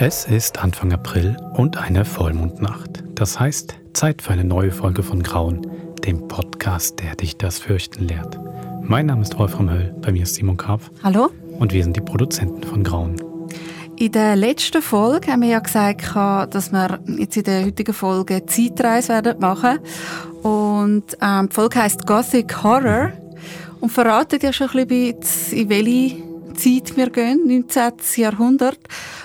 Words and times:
Es 0.00 0.26
ist 0.26 0.62
Anfang 0.62 0.92
April 0.92 1.36
und 1.54 1.76
eine 1.76 2.04
Vollmondnacht. 2.04 3.02
Das 3.16 3.40
heißt, 3.40 3.74
Zeit 3.94 4.22
für 4.22 4.30
eine 4.30 4.44
neue 4.44 4.70
Folge 4.70 5.02
von 5.02 5.24
Grauen, 5.24 5.66
dem 6.04 6.28
Podcast, 6.28 7.00
der 7.00 7.16
dich 7.16 7.36
das 7.36 7.58
Fürchten 7.58 8.06
lehrt. 8.06 8.38
Mein 8.84 9.06
Name 9.06 9.22
ist 9.22 9.36
Wolfram 9.36 9.68
Höll, 9.68 9.92
bei 10.00 10.12
mir 10.12 10.22
ist 10.22 10.36
Simon 10.36 10.56
Karpf. 10.56 10.88
Hallo. 11.02 11.30
Und 11.58 11.72
wir 11.72 11.82
sind 11.82 11.96
die 11.96 12.00
Produzenten 12.00 12.62
von 12.62 12.84
Grauen. 12.84 13.20
In 13.96 14.12
der 14.12 14.36
letzten 14.36 14.82
Folge 14.82 15.32
haben 15.32 15.42
wir 15.42 15.48
ja 15.48 15.58
gesagt, 15.58 16.14
dass 16.14 16.70
wir 16.70 17.00
jetzt 17.16 17.36
in 17.36 17.42
der 17.42 17.64
heutigen 17.64 17.92
Folge 17.92 18.46
Zeitreise 18.46 19.08
werden 19.08 19.40
machen. 19.40 19.80
Und 20.44 21.18
ähm, 21.20 21.48
die 21.48 21.54
Folge 21.56 21.82
heisst 21.82 22.06
Gothic 22.06 22.62
Horror 22.62 23.10
und 23.80 23.90
verratet 23.90 24.44
ja 24.44 24.52
schon 24.52 24.68
ein 24.68 24.86
bisschen, 24.86 25.58
in 25.58 25.68
welche 25.68 26.27
Zeit 26.58 26.96
wir 26.96 27.10
gehen, 27.10 27.46
19. 27.46 27.92
Jahrhundert. 28.16 28.78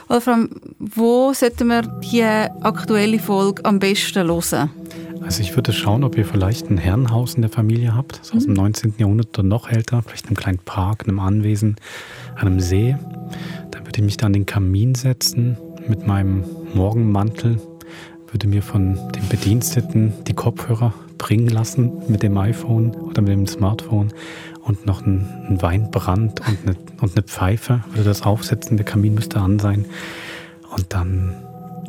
Wolfram, 0.08 0.50
wo 0.80 1.34
sollten 1.34 1.68
wir 1.68 1.82
die 1.82 2.24
aktuelle 2.24 3.20
Folge 3.20 3.66
am 3.66 3.80
besten 3.80 4.28
hören? 4.28 4.70
Also 5.22 5.42
ich 5.42 5.56
würde 5.56 5.74
schauen, 5.74 6.04
ob 6.04 6.18
ihr 6.18 6.26
vielleicht 6.26 6.70
ein 6.70 6.78
Herrenhaus 6.78 7.36
in 7.36 7.42
der 7.42 7.50
Familie 7.50 7.96
habt, 7.96 8.20
das 8.20 8.34
aus 8.34 8.44
dem 8.44 8.54
19. 8.54 8.92
Mhm. 8.92 8.96
Jahrhundert 9.00 9.40
oder 9.40 9.48
noch 9.48 9.70
älter, 9.70 10.04
vielleicht 10.04 10.28
einem 10.28 10.36
kleinen 10.36 10.60
Park, 10.60 11.04
einem 11.08 11.20
Anwesen, 11.20 11.78
einem 12.36 12.60
See. 12.60 12.96
Dann 13.72 13.86
würde 13.86 13.98
ich 13.98 14.04
mich 14.04 14.18
da 14.18 14.28
an 14.28 14.34
den 14.34 14.46
Kamin 14.46 14.96
setzen 14.96 15.58
mit 15.88 16.06
meinem 16.06 16.44
Morgenmantel, 16.74 17.60
würde 18.32 18.48
mir 18.48 18.62
von 18.62 18.96
den 19.12 19.28
Bediensteten 19.30 20.14
die 20.28 20.34
Kopfhörer 20.34 20.94
bringen 21.18 21.48
lassen 21.48 21.92
mit 22.10 22.22
dem 22.22 22.38
iPhone 22.38 22.92
oder 22.92 23.22
mit 23.22 23.32
dem 23.32 23.48
Smartphone 23.48 24.12
und 24.64 24.86
noch 24.86 25.06
ein, 25.06 25.28
ein 25.50 25.62
Weinbrand 25.62 26.40
und 26.42 26.58
eine, 26.66 26.76
und 27.02 27.16
eine 27.16 27.24
Pfeife, 27.24 27.84
würde 27.92 28.06
das 28.06 28.24
aufsetzen, 28.24 28.78
der 28.78 28.86
Kamin 28.86 29.14
müsste 29.16 29.40
an 29.40 29.60
sein. 29.60 29.86
Und 30.76 30.94
dann. 30.94 31.36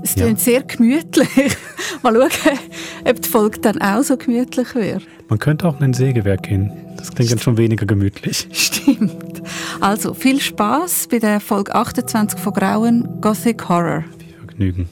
Es 0.03 0.15
klingt 0.15 0.39
ja. 0.39 0.45
sehr 0.45 0.63
gemütlich. 0.63 1.29
Mal 2.03 2.15
schauen, 2.15 2.59
ob 3.05 3.23
die 3.23 3.29
Folge 3.29 3.61
dann 3.61 3.81
auch 3.81 4.03
so 4.03 4.17
gemütlich 4.17 4.75
wird. 4.75 5.03
Man 5.29 5.39
könnte 5.39 5.67
auch 5.67 5.79
in 5.79 5.85
ein 5.85 5.95
Sägewerk 5.95 6.43
gehen. 6.43 6.71
Das 6.99 7.15
klingt 7.15 7.33
dann 7.33 7.39
schon 7.39 7.57
weniger 7.57 7.87
gemütlich. 7.87 8.49
Stimmt. 8.53 9.43
Also 9.81 10.13
viel 10.13 10.41
Spaß 10.41 11.09
bei 11.11 11.19
der 11.19 11.41
Folge 11.41 11.75
28 11.75 12.39
von 12.39 12.53
Grauen 12.53 13.21
Gothic 13.21 13.69
Horror. 13.69 14.05
Viel 14.19 14.35
Vergnügen. 14.47 14.89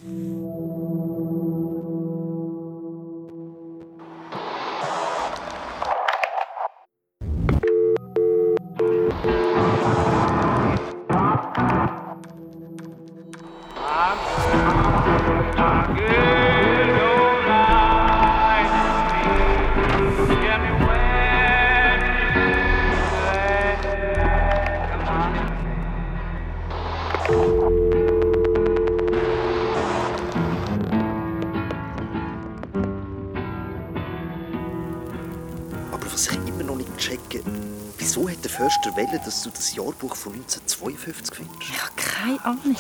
Dass 39.25 39.43
du 39.43 39.51
das 39.51 39.75
Jahrbuch 39.75 40.15
von 40.17 40.33
1952 40.33 41.37
findest? 41.37 41.63
Ich 41.63 41.83
habe 41.83 41.93
keine 41.97 42.45
Ahnung. 42.45 42.77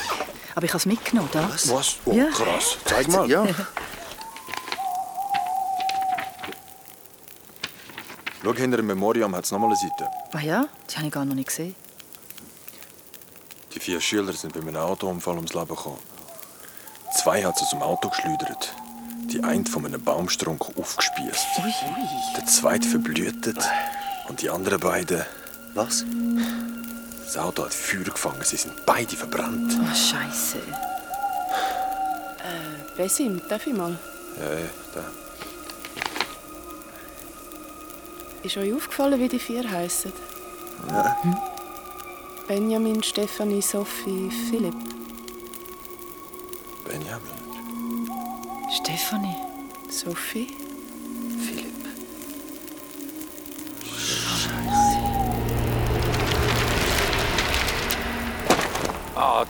Aber 0.55 0.65
ich 0.65 0.71
habe 0.71 0.79
es 0.79 0.87
mitgenommen. 0.87 1.29
Da. 1.33 1.49
Was? 1.51 1.69
Was? 1.71 1.97
Oh, 2.05 2.13
ja. 2.13 2.27
krass. 2.27 2.77
Zeig 2.85 3.09
mal. 3.09 3.29
Ja. 3.29 3.47
Schau, 8.42 8.55
hinter 8.55 8.77
dem 8.79 8.86
Memoriam 8.86 9.35
hat 9.36 9.45
es 9.45 9.53
nochmal 9.53 9.70
eine 9.70 9.77
Seite. 9.79 10.09
Ah 10.33 10.41
ja? 10.41 10.69
Die 10.91 10.97
habe 10.97 11.07
ich 11.07 11.13
gar 11.13 11.25
noch 11.25 11.35
nicht 11.35 11.48
gesehen. 11.48 11.75
Die 13.73 13.81
vier 13.81 14.01
Schüler 14.01 14.33
sind 14.33 14.53
bei 14.53 14.61
einem 14.61 14.77
Autounfall 14.77 15.36
ums 15.36 15.55
Leben 15.55 15.69
gekommen. 15.69 15.98
Zwei 17.15 17.45
hat 17.45 17.59
sie 17.59 17.67
zum 17.67 17.83
Auto 17.83 18.09
geschleudert. 18.09 18.75
Die 19.31 19.42
eine 19.42 19.65
von 19.65 19.86
einem 19.86 20.03
Baumstrunk 20.03 20.77
aufgespießt. 20.77 21.47
Der 22.36 22.47
zweite 22.47 22.89
verblühtet. 22.89 23.59
Und 24.29 24.42
die 24.42 24.51
anderen 24.51 24.81
beiden 24.81 25.25
was? 25.75 26.05
Das 27.25 27.39
Auto 27.39 27.65
hat 27.65 27.73
Feuer 27.75 28.05
gefangen. 28.05 28.43
Sie 28.43 28.57
sind 28.57 28.75
beide 28.85 29.17
verbrannt. 29.17 29.73
Oh, 29.81 29.95
Scheiße. 29.95 30.59
Äh, 32.39 32.97
Besim, 32.97 33.41
darf 33.49 33.67
ich 33.67 33.73
mal? 33.73 33.97
Ja, 34.39 34.53
ja, 34.53 34.67
da. 34.95 35.05
Ist 38.43 38.57
euch 38.57 38.75
aufgefallen, 38.75 39.21
wie 39.21 39.29
die 39.29 39.39
vier 39.39 39.71
heißen? 39.71 40.13
Ja. 40.89 41.23
Hm? 41.23 41.37
Benjamin, 42.49 43.03
Stefanie, 43.03 43.63
Sophie, 43.63 44.31
Philipp. 44.51 44.75
Benjamin. 46.85 47.43
Stefanie. 48.71 49.37
Sophie. 49.89 50.61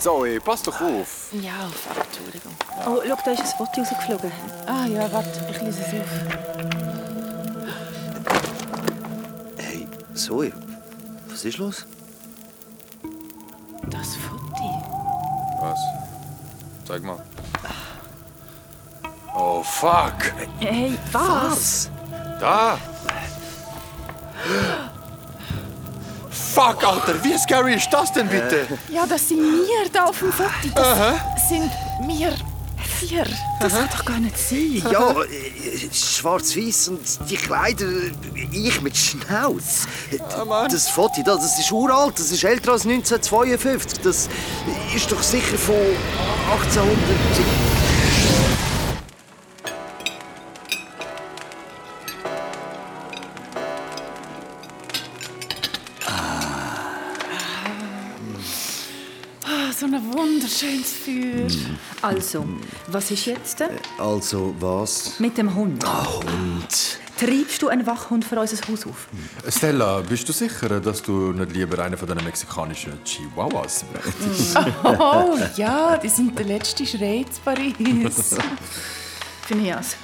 Zoe, 0.03 0.41
pass 0.41 0.63
doch 0.65 0.81
auf. 0.81 1.29
Ja, 1.31 1.71
Entschuldigung. 2.05 2.53
Oh, 2.85 3.01
schau, 3.07 3.19
da 3.25 3.31
ist 3.31 3.41
ein 3.41 3.47
Foto 3.47 3.81
rausgeflogen. 3.83 4.33
Ah 4.67 4.85
ja, 4.87 5.13
warte, 5.13 5.47
ich 5.49 5.61
lese 5.61 5.81
es 5.81 5.95
auf. 5.95 6.09
Hey, 9.59 9.87
Zoe, 10.13 10.53
was 11.29 11.45
ist 11.45 11.59
los? 11.59 11.87
Das 13.91 14.17
Foto. 14.17 14.83
Was? 15.61 15.79
Zeig 16.85 17.05
mal. 17.05 17.25
Oh, 19.37 19.63
fuck. 19.63 20.33
Hey, 20.59 20.99
was? 21.13 21.89
Da. 22.41 22.77
Fuck, 26.65 26.85
Alter, 26.85 27.25
wie 27.25 27.37
scary 27.39 27.75
ist 27.75 27.89
das 27.91 28.13
denn 28.13 28.29
bitte? 28.29 28.67
Ja, 28.89 29.05
das 29.05 29.29
sind 29.29 29.41
wir 29.41 29.91
da 29.93 30.05
auf 30.05 30.19
dem 30.21 30.33
Foto. 30.33 30.49
Das 30.75 30.87
Aha. 30.87 31.15
sind 31.49 31.71
wir 32.07 32.33
vier. 33.01 33.27
Das 33.59 33.73
kann 33.73 33.89
doch 33.91 34.05
gar 34.05 34.21
nicht 34.21 34.39
sein. 34.39 34.81
Ja, 34.93 35.15
schwarz-weiß 35.93 36.89
und 36.89 37.01
die 37.29 37.37
Kleider, 37.37 37.87
ich 38.53 38.81
mit 38.81 38.97
Schnauz. 38.97 39.89
Oh, 40.39 40.67
das 40.71 40.89
Foto, 40.89 41.21
das 41.25 41.59
ist 41.59 41.73
uralt, 41.73 42.17
das 42.21 42.31
ist 42.31 42.45
älter 42.45 42.73
als 42.73 42.87
1952. 42.87 44.01
Das 44.01 44.29
ist 44.95 45.11
doch 45.11 45.23
sicher 45.23 45.59
von 45.59 45.75
1800. 46.53 46.97
schönes 60.63 60.93
Feuer. 60.93 61.49
Also, 62.03 62.45
was 62.89 63.11
ist 63.11 63.27
jetzt? 63.27 63.61
Äh, 63.61 63.69
also, 63.99 64.55
was? 64.61 65.19
Mit 65.19 65.37
dem 65.37 65.55
Hund. 65.55 65.85
Ah, 65.85 66.07
Hund. 66.07 66.99
Treibst 67.19 67.63
du 67.63 67.69
einen 67.69 67.87
Wachhund 67.87 68.25
für 68.25 68.39
unser 68.39 68.57
Haus 68.69 68.87
auf? 68.87 69.09
Stella, 69.49 70.01
bist 70.01 70.29
du 70.29 70.33
sicher, 70.33 70.81
dass 70.81 71.03
du 71.03 71.33
nicht 71.33 71.53
lieber 71.53 71.79
einen 71.85 71.97
von 71.97 72.09
diesen 72.09 72.25
mexikanischen 72.25 72.93
Chihuahuas 73.05 73.85
möchtest? 73.93 74.57
oh 74.85 75.37
ja, 75.57 75.97
die 75.99 76.09
sind 76.09 76.39
der 76.39 76.47
letzte 76.47 76.87
Schrei 76.87 77.25
in 77.25 77.27
Paris. 77.45 78.37
Phineas, 79.47 79.97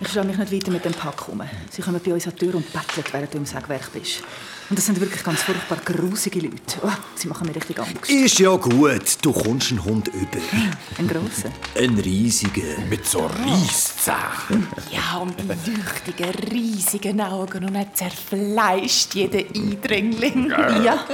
ich 0.00 0.08
schlage 0.08 0.28
mich 0.28 0.38
nicht 0.38 0.52
weiter 0.52 0.70
mit 0.70 0.84
dem 0.84 0.92
Pack 0.92 1.28
um. 1.28 1.42
Sie 1.70 1.80
kommen 1.80 2.00
bei 2.04 2.12
uns 2.12 2.26
an 2.26 2.34
die 2.34 2.38
Tür 2.46 2.56
und 2.56 2.72
betteln, 2.72 3.04
während 3.10 3.32
du 3.32 3.38
im 3.38 3.46
Sägewerk 3.46 3.90
bist. 3.92 4.22
Und 4.68 4.78
das 4.78 4.86
sind 4.86 5.00
wirklich 5.00 5.22
ganz 5.22 5.42
furchtbar 5.42 5.78
grusige 5.84 6.40
Leute. 6.40 6.78
Oh, 6.82 6.88
sie 7.14 7.28
machen 7.28 7.46
mir 7.46 7.54
richtig 7.54 7.78
Angst. 7.78 8.08
Ist 8.08 8.38
ja 8.38 8.54
gut. 8.56 9.18
Du 9.22 9.32
kommst 9.32 9.70
einen 9.70 9.84
Hund 9.84 10.08
über. 10.08 10.40
Ein 10.98 11.08
grosser? 11.08 11.50
Ein 11.74 11.98
riesiger. 11.98 12.78
Mit 12.88 13.06
so 13.06 13.26
Reisszähnen. 13.26 14.66
Ja, 14.90 15.18
und 15.18 15.34
leuchtigen, 15.46 16.50
riesigen 16.50 17.20
Augen. 17.20 17.64
Und 17.64 17.74
er 17.74 17.92
zerfleischt 17.92 19.14
jeden 19.14 19.46
Eindringling. 19.54 20.50
Ja. 20.82 21.04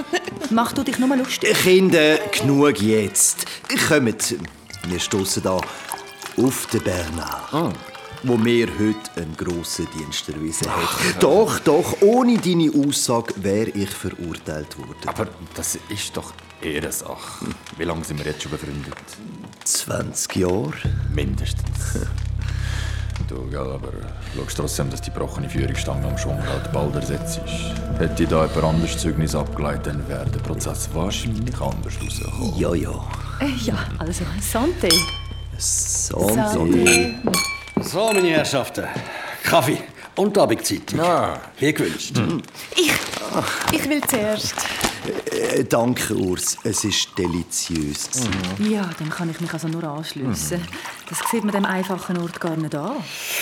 Mach 0.50 0.72
du 0.72 0.82
dich 0.82 0.98
nur 0.98 1.08
mal 1.08 1.18
lustig. 1.18 1.52
Kinder, 1.62 2.18
genug 2.30 2.80
jetzt. 2.80 3.46
Kommt. 3.88 4.36
Wir 4.86 5.00
stoßen 5.00 5.42
da 5.42 5.60
auf 6.38 6.66
den 6.66 6.82
Bernard. 6.82 7.52
Oh. 7.52 7.72
wo 8.24 8.36
mir 8.36 8.66
heute 8.78 9.20
einen 9.20 9.36
grossen 9.36 9.86
Dienst 9.96 10.28
erwiesen 10.28 10.68
hat. 10.68 11.22
Doch, 11.22 11.60
doch, 11.60 12.02
ohne 12.02 12.36
deine 12.38 12.70
Aussage 12.74 13.32
wäre 13.36 13.70
ich 13.70 13.90
verurteilt 13.90 14.76
worden. 14.76 15.06
Aber 15.06 15.28
das 15.54 15.78
ist 15.88 16.16
doch 16.16 16.32
Ehrensache. 16.60 17.46
Wie 17.76 17.84
lange 17.84 18.04
sind 18.04 18.18
wir 18.18 18.26
jetzt 18.26 18.42
schon 18.42 18.50
befreundet? 18.50 18.94
20 19.64 20.36
Jahre? 20.36 20.72
Mindestens. 21.14 21.98
Du, 23.26 23.46
gell, 23.50 23.58
aber 23.58 23.92
schaust 24.34 24.56
trotzdem, 24.56 24.90
dass 24.90 25.02
die 25.02 25.10
gebrochene 25.10 25.50
Führungsstange 25.50 26.06
am 26.06 26.16
Schwungrad 26.16 26.72
bald 26.72 26.94
ersetzt 26.94 27.40
ist. 27.44 27.98
Hätte 27.98 28.26
da 28.26 28.46
jemand 28.46 28.64
anderes 28.64 28.96
Zeugnis 28.96 29.34
abgeleitet, 29.34 29.88
dann 29.88 30.08
wäre 30.08 30.24
der 30.30 30.38
Prozess 30.38 30.88
wahrscheinlich 30.94 31.60
anders 31.60 31.92
rausgekommen. 32.02 32.56
Ja, 32.56 32.74
ja. 32.74 33.04
Äh, 33.40 33.50
ja, 33.64 33.76
also, 33.98 34.24
Santé. 34.40 34.94
Santé. 36.08 37.14
So, 37.80 38.10
meine 38.12 38.28
Herrschaften. 38.28 38.84
Kaffee 39.42 39.78
und 40.16 40.36
Abendzeit. 40.38 40.92
Ja. 40.92 41.40
Wie 41.58 41.72
gewünscht. 41.72 42.20
Ich, 42.74 42.92
ich 43.72 43.88
will 43.88 44.00
zuerst. 44.08 44.54
Äh, 45.30 45.64
danke, 45.64 46.14
Urs. 46.14 46.56
Es 46.64 46.84
ist 46.84 47.10
deliziös. 47.16 48.10
gewesen. 48.10 48.72
Ja, 48.72 48.88
dem 48.98 49.10
kann 49.10 49.30
ich 49.30 49.40
mich 49.40 49.52
also 49.52 49.68
nur 49.68 49.84
anschliessen. 49.84 50.60
Das 51.08 51.18
sieht 51.30 51.44
man 51.44 51.52
dem 51.52 51.64
einfachen 51.64 52.18
Ort 52.18 52.40
gar 52.40 52.56
nicht 52.56 52.74
an. 52.74 52.96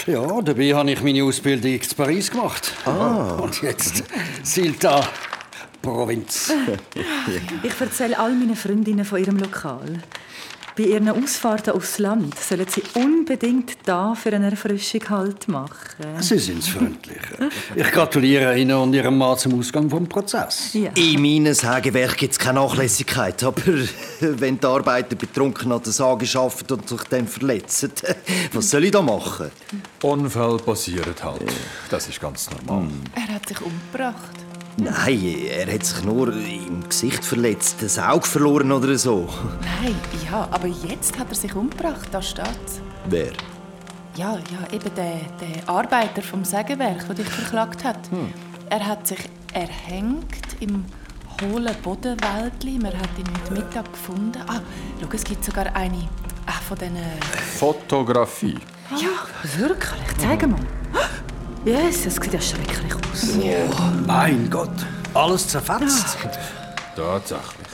Ja, 0.07 0.43
dabei 0.43 0.75
habe 0.75 0.91
ich 0.91 1.03
meine 1.03 1.25
Ausbildung 1.25 1.73
in 1.73 1.81
Paris 1.97 2.31
gemacht. 2.31 2.73
Ah. 2.85 3.39
Und 3.41 3.63
jetzt 3.63 4.05
Silta, 4.43 5.09
Provinz. 5.83 6.53
Ich 7.63 7.81
erzähle 7.81 8.19
all 8.19 8.33
meinen 8.33 8.57
Freundinnen 8.57 9.05
von 9.05 9.19
ihrem 9.19 9.39
Lokal. 9.39 10.03
Bei 10.77 10.83
ihren 10.83 11.09
Ausfahrten 11.09 11.73
aufs 11.73 11.99
Land 11.99 12.39
sollen 12.39 12.67
sie 12.69 12.83
unbedingt 12.95 13.79
da 13.87 14.15
für 14.15 14.31
eine 14.35 14.51
Erfrischung 14.51 15.01
Halt 15.09 15.49
machen. 15.49 16.21
Sie 16.21 16.39
sind 16.39 16.63
freundlich. 16.63 17.17
Ich 17.75 17.91
gratuliere 17.91 18.59
Ihnen 18.59 18.77
und 18.77 18.93
Ihrem 18.93 19.17
Mann 19.17 19.39
zum 19.39 19.59
Ausgang 19.59 19.89
vom 19.89 20.07
Prozess. 20.07 20.75
Ja. 20.75 20.91
In 20.95 21.23
meinem 21.23 21.55
Sägewerk 21.55 22.19
gibt 22.19 22.33
es 22.33 22.39
keine 22.39 22.61
Nachlässigkeit. 22.61 23.43
Aber 23.43 23.63
wenn 24.21 24.61
die 24.61 24.67
Arbeiter 24.67 25.17
betrunken 25.17 25.73
an 25.73 25.83
der 25.83 25.93
Sage 25.95 26.27
arbeiten 26.39 26.75
und 26.75 26.89
sich 26.91 27.03
dann 27.05 27.27
verletzen, 27.27 27.93
was 28.53 28.69
soll 28.69 28.85
ich 28.85 28.91
da 28.91 29.01
machen? 29.01 29.51
Unfall 30.03 30.59
passiert 30.59 31.25
halt. 31.25 31.41
Das 31.89 32.07
ist 32.07 32.21
ganz 32.21 32.51
normal. 32.51 32.91
Er 33.15 33.35
hat 33.35 33.49
sich 33.49 33.63
umgebracht. 33.63 34.46
Nein, 34.79 35.39
er 35.49 35.73
hat 35.73 35.85
sich 35.85 36.05
nur 36.05 36.33
im 36.33 36.87
Gesicht 36.87 37.25
verletzt, 37.25 37.77
das 37.81 37.99
Auge 37.99 38.27
verloren 38.27 38.71
oder 38.73 38.97
so. 38.99 39.29
Nein, 39.81 39.95
ja, 40.31 40.47
aber 40.51 40.67
jetzt 40.67 41.19
hat 41.19 41.29
er 41.31 41.35
sich 41.35 41.55
umgebracht, 41.55 42.09
da 42.13 42.21
steht's. 42.21 42.81
Wer? 43.09 43.33
Ja, 44.17 44.35
ja, 44.35 44.73
eben 44.75 44.95
der, 44.95 45.21
der 45.41 45.69
Arbeiter 45.69 46.21
vom 46.21 46.45
Sägewerk, 46.45 47.07
der 47.07 47.15
dich 47.15 47.29
verklagt 47.29 47.85
hat. 47.85 47.99
Er 48.69 48.87
hat 48.87 49.07
sich 49.07 49.19
erhängt 49.53 50.57
im 50.61 50.85
hohlen 51.41 51.75
Bodenwäldli. 51.83 52.79
Man 52.79 52.93
hat 52.99 53.11
ihn 53.19 53.27
heute 53.45 53.55
Mittag 53.55 53.91
gefunden. 53.93 54.39
Ah, 54.47 54.61
schau, 55.01 55.09
es 55.13 55.25
gibt 55.25 55.45
sogar 55.45 55.75
eine 55.75 56.09
ah, 56.47 56.53
von 56.67 56.79
diesen... 56.79 56.97
Fotografie. 57.59 58.59
Ja, 58.91 59.59
wirklich? 59.59 60.17
Zeig 60.19 60.47
mal. 60.47 60.61
Jesus, 61.67 62.05
das 62.05 62.15
sieht 62.25 62.33
ja 62.35 62.41
schrecklich 62.41 62.95
aus. 62.95 63.31
Mein 64.07 64.49
Gott, 64.49 64.71
alles 65.15 65.49
zerfetzt. 65.49 66.17
Tatsächlich. 66.95 67.67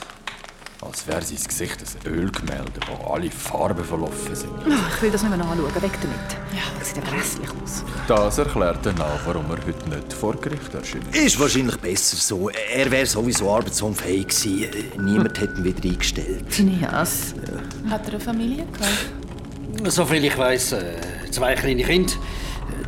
Als 0.81 1.07
wäre 1.07 1.23
sein 1.23 1.37
Gesicht 1.47 1.77
ein 2.05 2.11
Ölgemälde, 2.13 2.81
wo 2.89 3.13
alle 3.13 3.31
Farben 3.31 3.85
verlaufen 3.85 4.35
sind. 4.35 4.51
Ah, 4.69 4.89
Ich 4.97 5.03
will 5.03 5.11
das 5.11 5.23
nicht 5.23 5.37
mehr 5.37 5.47
anschauen. 5.47 5.65
Weg 5.75 5.93
damit. 6.01 6.33
Ja. 6.53 6.63
Das 6.79 6.89
sieht 6.89 6.97
ja 6.97 7.03
grässlich 7.11 7.49
aus. 7.63 7.85
Das 8.09 8.39
erklärt 8.39 8.85
dann 8.85 9.01
auch, 9.01 9.21
warum 9.27 9.45
er 9.51 9.59
heute 9.65 9.89
nicht 9.91 10.13
vor 10.13 10.35
Gericht 10.37 10.75
erscheint. 10.75 11.15
Ist 11.15 11.39
wahrscheinlich 11.39 11.77
besser 11.77 12.17
so. 12.17 12.49
Er 12.49 12.91
wäre 12.91 13.07
sowieso 13.07 13.55
arbeitsunfähig 13.55 14.27
gewesen. 14.27 15.05
Niemand 15.05 15.39
hätte 15.39 15.55
ihn 15.59 15.65
wieder 15.65 15.89
eingestellt. 15.89 16.45
Phineas. 16.49 17.35
Hat 17.89 18.07
er 18.07 18.15
eine 18.15 18.21
Familie 18.21 18.65
gehabt? 18.67 19.93
Soviel 19.93 20.25
ich 20.25 20.37
weiß, 20.37 20.73
äh, 20.73 20.95
zwei 21.31 21.55
kleine 21.55 21.85
Kinder. 21.85 22.13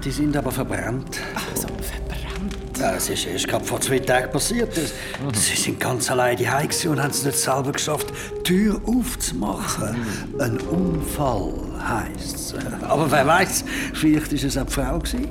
Die 0.05 0.11
sind 0.11 0.37
aber 0.37 0.51
verbrannt. 0.51 1.19
Ach 1.35 1.43
so, 1.55 1.67
verbrannt. 1.69 2.55
Das 2.79 3.09
ist 3.09 3.27
erst 3.27 3.49
gerade 3.49 3.65
vor 3.65 3.81
zwei 3.81 3.99
Tagen 4.01 4.31
passiert. 4.31 4.77
Das- 4.77 4.93
Sie 5.33 5.57
sind 5.57 5.81
ganz 5.81 6.11
allein 6.11 6.37
daheim 6.37 6.69
gewesen 6.69 6.91
und 6.91 7.03
haben 7.03 7.11
es 7.11 7.25
nicht 7.25 7.39
selber 7.39 7.73
geschafft, 7.73 8.09
die 8.39 8.43
Tür 8.43 8.81
aufzumachen. 8.87 9.97
Ein 10.39 10.59
Unfall 10.59 11.53
heisst 11.89 12.37
es. 12.37 12.55
Aber 12.83 13.11
wer 13.11 13.27
weiß, 13.27 13.65
vielleicht 13.95 14.33
war 14.33 14.45
es 14.45 14.59
auch 14.59 14.67
die 14.67 14.73
Frau. 14.73 14.99
Gewesen. 14.99 15.25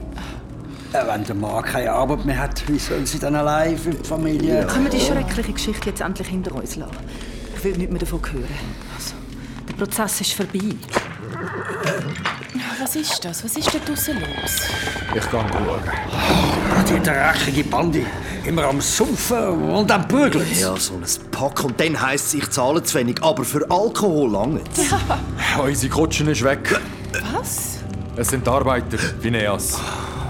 Äh, 0.94 1.08
Wenn 1.08 1.24
der 1.24 1.36
Mann 1.36 1.64
keine 1.64 1.92
Arbeit 1.92 2.26
mehr 2.26 2.38
hat, 2.40 2.64
wie 2.68 2.80
soll 2.80 3.06
sie 3.06 3.20
dann 3.20 3.36
allein 3.36 3.78
für 3.78 3.92
die 3.92 4.08
Familie? 4.08 4.66
Können 4.68 4.86
wir 4.86 4.92
die 4.92 5.00
schreckliche 5.00 5.54
Geschichte 5.54 5.90
jetzt 5.90 6.02
endlich 6.02 6.28
hinter 6.28 6.54
uns 6.56 6.76
lassen? 6.76 6.94
Ich 7.58 7.64
will 7.64 7.74
nichts 7.78 7.92
mehr 7.92 8.00
davon 8.00 8.20
hören. 8.32 8.48
Also, 8.96 9.14
der 9.68 9.74
Prozess 9.74 10.22
ist 10.22 10.34
vorbei. 10.34 10.76
Was 12.80 12.96
ist 12.96 13.26
das? 13.26 13.44
Was 13.44 13.56
ist 13.56 13.74
da 13.74 13.80
draussen 13.80 14.20
los? 14.20 14.68
Ich 15.16 15.30
kann 15.30 15.46
schauen. 15.52 15.82
Die 16.88 17.02
dreckige 17.02 17.64
Bande. 17.64 18.06
Immer 18.46 18.66
am 18.66 18.82
Sumpfen 18.82 19.70
und 19.72 19.92
am 19.92 20.08
Bügeln. 20.08 20.46
Ja, 20.60 20.76
so 20.78 20.94
ein 20.96 21.04
Pack. 21.32 21.64
Und 21.64 21.80
dann 21.80 22.00
heisst 22.00 22.28
es, 22.28 22.34
ich 22.36 22.50
zahle 22.50 22.84
zu 22.84 23.00
wenig. 23.00 23.22
Aber 23.24 23.44
für 23.44 23.66
Alkohol 23.70 24.32
lange. 24.32 24.62
Unsere 25.64 25.94
Kutschen 25.94 26.28
ist 26.28 26.44
weg. 26.44 26.80
Was? 27.34 27.80
Es 28.16 28.30
sind 28.30 28.48
Arbeiter, 28.48 28.98
Phineas. 28.98 29.80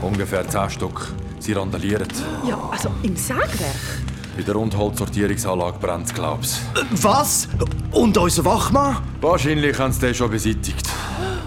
Ungefähr 0.02 0.48
zehn 0.48 0.70
Stück. 0.70 1.14
Sie 1.40 1.54
randalieren. 1.54 2.08
Ja, 2.48 2.58
also 2.72 2.90
im 3.04 3.18
Sägewerk? 3.18 3.50
Bei 4.38 4.44
der 4.44 4.56
Rundholzsortierungsanlage 4.56 5.78
brennt 5.80 6.14
glaub's. 6.16 6.60
Was? 7.02 7.48
Und 7.92 8.18
unser 8.18 8.46
Wachmann? 8.46 8.98
Wahrscheinlich 9.22 9.78
haben 9.78 9.92
sie 9.92 10.00
den 10.00 10.16
schon 10.16 10.32
beseitigt. 10.32 10.88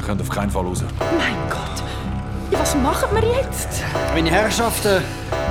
Können 0.07 0.21
auf 0.21 0.29
keinen 0.29 0.51
Fall 0.53 0.65
raus. 0.65 0.85
Mein 1.19 1.35
Gott. 1.51 1.83
Ja, 2.53 2.61
was 2.61 2.77
machen 2.77 3.09
wir 3.13 3.25
jetzt? 3.43 3.69
Meine 4.15 4.31
Herrschaften, 4.31 5.03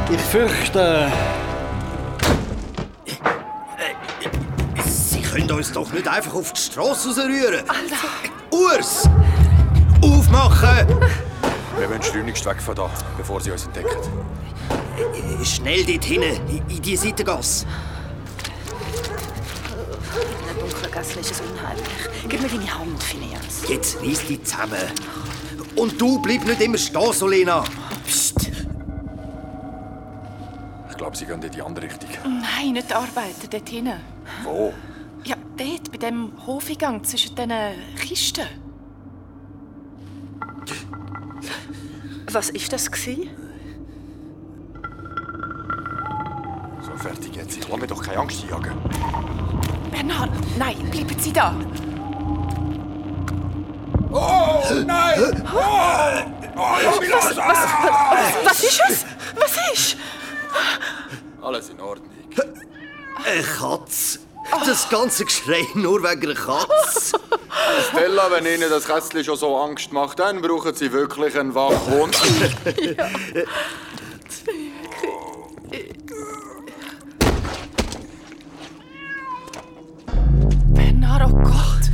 ich 0.10 0.20
fürchte. 0.22 1.12
Sie 4.86 5.22
können 5.22 5.52
uns 5.52 5.74
doch 5.74 5.92
nicht 5.92 6.08
einfach 6.08 6.34
auf 6.36 6.54
die 6.54 6.62
Straße 6.62 7.10
rausrühren. 7.10 7.66
Urs! 8.50 9.10
Aufmachen! 10.02 10.88
Wir 11.78 11.90
wollen 11.90 12.02
schleunigst 12.02 12.46
weg 12.46 12.62
von 12.62 12.76
da, 12.76 12.90
bevor 13.18 13.42
sie 13.42 13.52
uns 13.52 13.66
entdecken. 13.66 13.90
Schnell 15.44 15.84
dort 15.86 16.06
hinten, 16.06 16.48
in- 16.48 16.70
in 16.78 16.82
die 16.82 16.96
Seitengasse. 16.96 17.66
In 20.16 20.46
der 20.46 20.64
dunklen 20.64 20.92
Gasse 20.92 21.20
ist 21.20 21.32
es 21.32 21.42
unheimlich. 21.42 21.88
Gib 22.30 22.42
mir 22.42 22.48
deine 22.48 22.80
Hand, 22.80 23.04
Phineas. 23.04 23.68
Jetzt 23.68 24.02
reiss 24.02 24.26
dich 24.26 24.44
zusammen. 24.44 24.80
Und 25.76 26.00
du 26.00 26.22
bleib 26.22 26.46
nicht 26.46 26.62
immer 26.62 26.78
stehen, 26.78 27.14
Solena. 27.14 27.64
Psst. 28.06 28.52
Ich 30.90 30.98
glaube, 30.98 31.18
sie 31.18 31.26
gehen 31.26 31.42
in 31.42 31.52
die 31.52 31.62
andere 31.62 31.86
Richtung. 31.86 32.10
Nein, 32.24 32.74
nicht 32.74 32.90
die 32.90 32.94
Arbeiter, 32.94 33.48
dort 33.50 33.68
hinten. 33.68 34.00
Wo? 34.44 34.74
Ja, 35.26 35.36
dort, 35.58 35.92
bei 35.92 35.98
dem 35.98 36.32
Hofeingang 36.48 37.04
zwischen 37.04 37.36
diesen 37.36 37.52
Kisten. 38.00 38.46
Was 42.32 42.50
ist 42.50 42.72
das 42.72 42.90
gsi? 42.90 43.30
So, 46.82 46.92
fertig 46.98 47.36
jetzt. 47.36 47.58
Ich 47.58 47.68
lasse 47.68 47.82
mir 47.82 47.88
doch 47.88 48.02
keine 48.02 48.20
Angst 48.20 48.44
jagen. 48.50 48.74
Bernhard, 49.96 50.30
nein, 50.58 50.76
bleiben 50.92 51.18
Sie 51.18 51.32
da. 51.32 51.56
Oh, 54.12 54.62
nein! 54.86 55.44
Oh, 55.54 56.76
ich 56.82 57.02
will 57.02 57.10
los! 57.12 57.38
Was 58.44 58.60
ist 58.62 58.82
es? 58.90 59.06
Was 59.38 59.58
ist? 59.74 59.98
Alles 61.42 61.70
in 61.70 61.80
Ordnung. 61.80 62.10
Eine 63.26 63.44
Katze. 63.44 64.20
Das 64.66 64.90
ganze 64.90 65.24
Geschrei 65.24 65.66
nur 65.76 66.04
wegen 66.04 66.26
einer 66.26 66.34
Katze. 66.34 67.18
Stella, 67.90 68.30
wenn 68.32 68.46
Ihnen 68.46 68.70
das 68.70 68.86
Kästchen 68.86 69.24
schon 69.24 69.38
so 69.38 69.56
Angst 69.56 69.94
macht, 69.94 70.20
dann 70.20 70.42
brauchen 70.42 70.76
Sie 70.76 70.92
wirklich 70.92 71.40
einen 71.40 71.56
Wachhund. 71.56 72.18
Bernhard, 81.06 81.32
oh 81.32 81.38
Gott. 81.44 81.92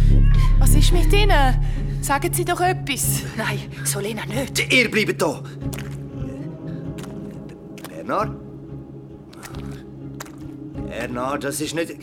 Was 0.59 0.73
ist 0.73 0.93
mit 0.93 1.11
Ihnen? 1.11 1.55
Sagen 2.01 2.33
Sie 2.33 2.45
doch 2.45 2.61
etwas. 2.61 3.23
Nein, 3.35 3.59
Solena 3.83 4.25
nicht. 4.25 4.73
Ihr 4.73 4.89
bleibt 4.89 5.21
da. 5.21 5.43
Bernhard? 7.89 8.31
Bernhard, 10.87 11.43
das 11.43 11.59
ist 11.59 11.75
nicht... 11.75 11.93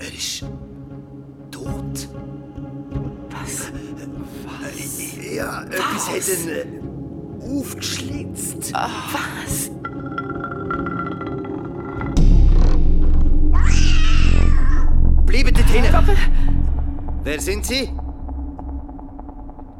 Er 0.00 0.12
ist... 0.12 0.44
tot. 1.52 2.08
Was? 3.30 3.70
Ja, 5.32 5.62
etwas 5.62 6.08
hat 6.08 6.28
ihn 6.28 6.48
äh, 6.48 7.58
aufgeschlitzt. 7.58 8.72
Was? 8.72 9.70
Bleiben 15.32 15.54
dort 15.54 15.68
hinten. 15.70 16.18
Wer 17.24 17.40
sind 17.40 17.64
Sie? 17.64 17.90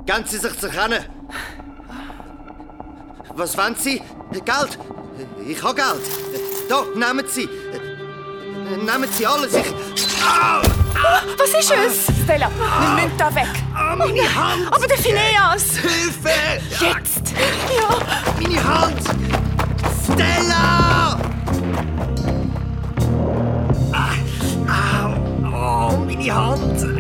Geben 0.07 0.25
Sie 0.25 0.39
sich 0.39 0.59
zu 0.59 0.67
erkennen. 0.69 1.05
Was 3.35 3.59
wollen 3.59 3.75
Sie? 3.77 4.01
Geld? 4.31 4.79
Ich 5.47 5.63
habe 5.63 5.75
Geld. 5.75 6.05
Da, 6.71 6.85
nehmen 6.95 7.27
Sie. 7.29 7.47
Nehmen 8.83 9.09
Sie 9.13 9.27
alles. 9.27 9.55
Ich... 9.55 9.67
Au! 10.25 10.63
Was 11.37 11.51
ist 11.51 11.71
es? 11.71 12.23
Stella, 12.25 12.49
wir 12.49 13.05
müssen 13.05 13.19
da 13.19 13.35
weg. 13.35 13.49
Ah, 13.75 13.95
meine 13.95 14.23
Hand! 14.23 14.73
Aber 14.73 14.87
der 14.87 14.97
Phineas! 14.97 15.77
Hilfe! 15.77 16.63
Jetzt! 16.81 17.35
Ja! 17.77 17.99
Meine 18.41 18.65
Hand! 18.65 19.03
Stella! 20.03 21.02
Meine 26.23 26.35
Hand! 26.35 26.83
Dort, 26.83 26.93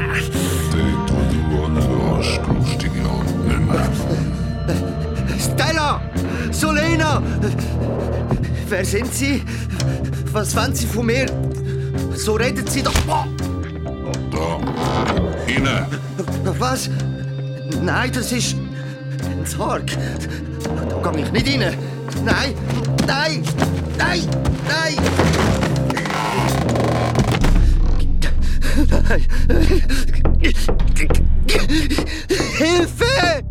wo 1.50 1.56
du 1.56 1.64
anlässt, 1.64 2.40
musst 2.48 2.82
du 2.82 2.88
deine 2.88 3.10
Hand 3.10 3.30
nehmen. 3.46 3.70
Stella! 5.38 6.00
Solena! 6.50 7.22
Wer 8.68 8.84
sind 8.84 9.12
Sie? 9.12 9.42
Was 10.32 10.56
wollen 10.56 10.74
Sie 10.74 10.86
von 10.86 11.06
mir? 11.06 11.26
So 12.14 12.34
reden 12.34 12.66
Sie 12.66 12.82
doch. 12.82 12.92
Oh, 13.08 13.24
Da. 14.30 14.58
Innen. 15.46 15.86
was? 16.58 16.90
Nein, 17.82 18.10
das 18.12 18.32
ist 18.32 18.56
ein 18.56 19.44
Sarg. 19.44 19.86
Da 21.02 21.10
gehe 21.10 21.24
ich 21.24 21.32
nicht 21.32 21.48
rein. 21.48 21.76
Nein, 22.24 22.54
nein, 23.06 23.42
nein, 23.98 24.22
nein. 24.68 24.96
Hilfe! 32.58 33.44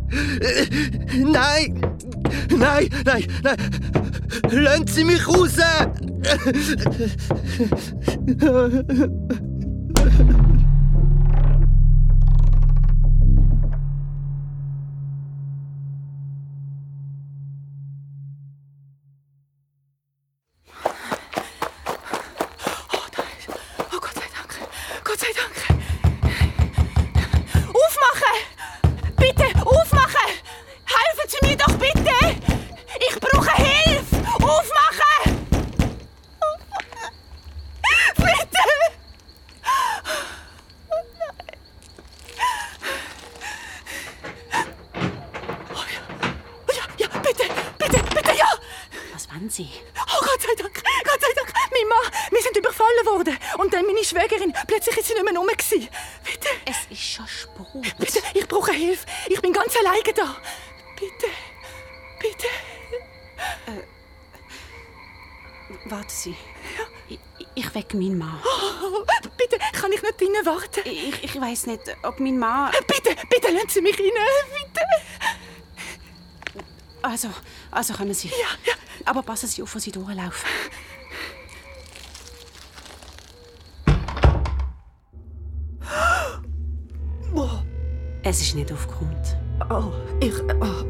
Nein! 1.17 1.81
Nein, 2.49 2.89
nein, 3.05 3.27
nein! 3.43 3.57
Lassen 4.49 4.87
Sie 4.87 5.03
mich 5.03 5.27
raus! 5.27 5.57
Ganz 59.71 59.85
alleine 59.85 60.13
da. 60.13 60.35
Bitte, 60.99 61.27
bitte. 62.19 62.47
Warten 65.85 66.09
Sie. 66.09 66.35
Ich, 67.07 67.19
ich 67.55 67.75
wecke 67.75 67.97
meinen 67.97 68.17
Mann. 68.17 68.39
Oh, 68.43 69.03
bitte, 69.37 69.57
kann 69.73 69.91
ich 69.91 70.01
nicht 70.01 70.19
drinnen 70.19 70.45
warten? 70.45 70.81
Ich, 70.85 71.23
ich 71.23 71.41
weiß 71.41 71.67
nicht, 71.67 71.81
ob 72.03 72.19
mein 72.19 72.37
Mann... 72.37 72.71
Bitte, 72.87 73.15
bitte, 73.29 73.51
lassen 73.51 73.69
Sie 73.69 73.81
mich 73.81 73.97
rein. 73.97 74.11
Bitte. 74.51 74.81
Also, 77.01 77.29
also 77.71 77.93
kommen 77.93 78.13
Sie. 78.13 78.27
Ja, 78.27 78.35
ja. 78.65 78.73
Aber 79.05 79.23
passen 79.23 79.47
Sie 79.47 79.63
auf, 79.63 79.73
wo 79.73 79.79
Sie 79.79 79.91
durchlaufen. 79.91 80.49
Es 88.23 88.39
ist 88.39 88.53
nicht 88.53 88.71
aufgeräumt. 88.71 89.35
Oh, 89.73 89.93
ich, 90.19 90.33
oh. 90.59 90.83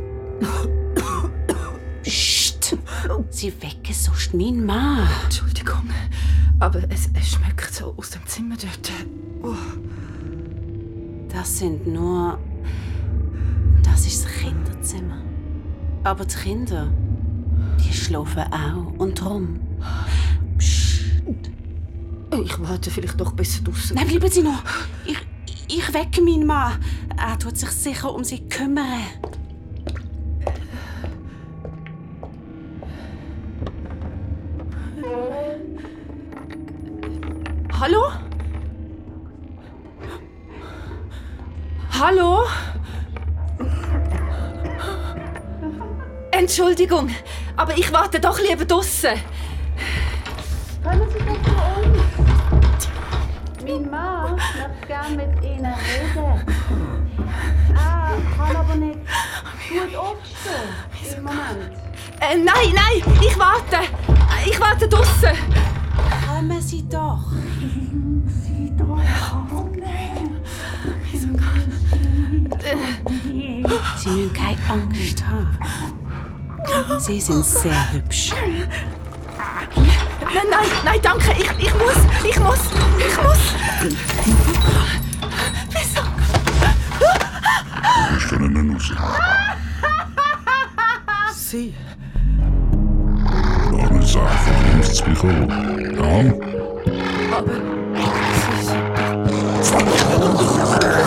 Psst! 2.02 2.76
Sie 3.30 3.54
wecken 3.62 3.94
sonst 3.94 4.34
meinen 4.34 4.66
Mann. 4.66 5.08
Entschuldigung, 5.24 5.88
aber 6.58 6.82
es, 6.90 7.08
es 7.14 7.30
schmeckt 7.30 7.72
so 7.76 7.94
aus 7.96 8.10
dem 8.10 8.26
Zimmer 8.26 8.56
dort. 8.60 8.92
Oh. 9.44 9.56
Das 11.30 11.60
sind 11.60 11.86
nur... 11.86 12.40
Das 13.84 14.08
ist 14.08 14.26
das 14.26 14.32
Kinderzimmer. 14.32 15.22
Aber 16.04 16.26
die 16.26 16.36
Kinder, 16.36 16.92
die 17.80 17.94
schlafen 17.94 18.52
auch. 18.52 19.00
Und 19.00 19.22
drum... 19.22 19.60
Psst! 20.58 21.04
Ich 22.44 22.60
warte 22.60 22.90
vielleicht 22.90 23.22
doch 23.22 23.34
bis 23.34 23.64
draußen. 23.64 23.96
Nein, 23.96 24.08
bleiben 24.08 24.32
Sie 24.32 24.42
noch. 24.42 24.64
Ich, 25.06 25.18
ich 25.72 25.94
wecke 25.94 26.22
meinen 26.22 26.46
Mann. 26.46 26.84
Er 27.18 27.40
tut 27.40 27.58
sich 27.58 27.70
sicher 27.70 28.14
um 28.14 28.24
Sie 28.24 28.48
kümmern. 28.48 29.04
Hallo? 37.80 38.12
Hallo? 42.00 42.44
Entschuldigung, 46.32 47.10
aber 47.56 47.78
ich 47.78 47.92
warte 47.92 48.20
doch 48.20 48.40
lieber 48.40 48.66
draußen. 48.66 49.12
Gerne 54.88 55.16
mit 55.16 55.44
Ihnen 55.44 55.66
reden. 55.66 56.46
Er 57.70 58.18
kann 58.38 58.56
aber 58.56 58.76
nicht 58.76 59.00
gut 59.70 59.96
aufstehen 59.96 61.18
im 61.18 61.24
Moment. 61.24 61.74
Äh, 62.20 62.36
nein, 62.36 62.74
nein, 62.74 63.16
ich 63.22 63.40
warte. 63.40 63.78
Ich 64.46 64.60
warte 64.60 64.88
draußen. 64.88 65.32
Kommen 66.28 66.62
Sie 66.62 66.88
doch. 66.90 67.32
Sie 73.98 74.10
müssen 74.10 74.34
keine 74.34 74.58
Angst 74.70 75.24
haben. 75.26 75.58
Sie 77.00 77.22
sind 77.22 77.46
sehr 77.46 77.94
hübsch. 77.94 78.34
Nein, 80.34 80.48
nein, 80.50 80.66
nein, 80.86 81.00
danke. 81.02 81.32
Ich, 81.32 81.50
ich 81.58 81.74
muss, 81.74 81.98
ich 82.24 82.40
muss, 82.40 82.60
ich 82.98 83.18
muss. 83.22 83.54
Wieso? 85.70 86.02
Ich 88.18 88.28
kann 88.30 88.44
ihn 88.44 88.68
nicht 88.74 88.92
raus. 89.00 89.18
Sie. 91.36 91.76
Mich 93.92 94.12
sagen, 94.12 94.28
du 94.72 94.78
musst 94.78 94.96
zu 94.96 95.10
mir 95.10 95.16
kommen. 95.16 95.50
Ja? 95.98 97.38
Aber 97.38 97.56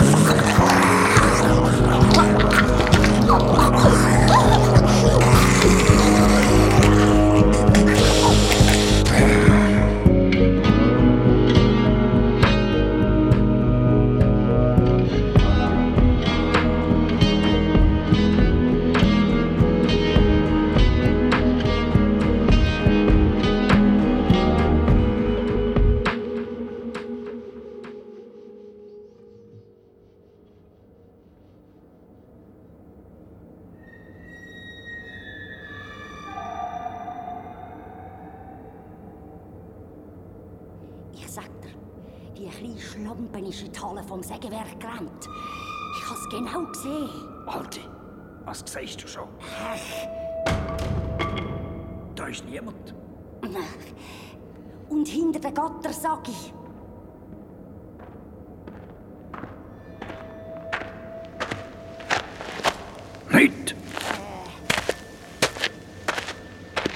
Die 0.05 0.64
schon? 49.07 49.27
Da 52.15 52.27
ist 52.27 52.45
niemand. 52.45 52.93
Und 54.89 55.07
hinter 55.07 55.39
den 55.39 55.53
Gatter 55.53 55.93
sag 55.93 56.27
ich. 56.27 56.53
Nicht! 63.31 63.75